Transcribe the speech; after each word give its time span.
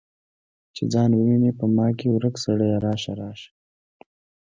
چې 0.75 0.83
ځان 0.93 1.09
وویني 1.15 1.51
په 1.59 1.65
ما 1.75 1.87
کې 1.97 2.07
ورک 2.09 2.35
سړیه 2.45 2.77
راشه، 2.85 3.13
راشه 3.21 3.49